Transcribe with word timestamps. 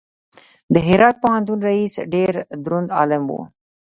د 0.73 0.75
هرات 0.87 1.15
پوهنتون 1.23 1.59
رئیس 1.69 1.93
ډېر 2.13 2.33
دروند 2.65 2.89
عالم 2.99 3.23
و. 3.29 3.33